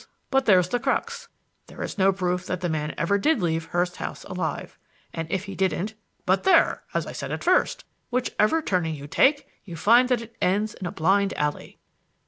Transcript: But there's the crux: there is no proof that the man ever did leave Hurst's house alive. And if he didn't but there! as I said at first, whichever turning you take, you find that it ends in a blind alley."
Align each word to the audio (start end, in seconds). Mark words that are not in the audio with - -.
But 0.31 0.45
there's 0.45 0.69
the 0.69 0.79
crux: 0.79 1.27
there 1.67 1.83
is 1.83 1.99
no 1.99 2.11
proof 2.11 2.47
that 2.47 2.61
the 2.61 2.69
man 2.69 2.95
ever 2.97 3.19
did 3.19 3.39
leave 3.39 3.65
Hurst's 3.65 3.97
house 3.97 4.23
alive. 4.23 4.79
And 5.13 5.29
if 5.29 5.43
he 5.43 5.53
didn't 5.53 5.93
but 6.25 6.41
there! 6.43 6.81
as 6.95 7.05
I 7.05 7.11
said 7.11 7.31
at 7.31 7.43
first, 7.43 7.85
whichever 8.09 8.63
turning 8.63 8.95
you 8.95 9.05
take, 9.05 9.47
you 9.63 9.75
find 9.75 10.09
that 10.09 10.21
it 10.21 10.35
ends 10.41 10.73
in 10.73 10.87
a 10.87 10.91
blind 10.91 11.37
alley." 11.37 11.77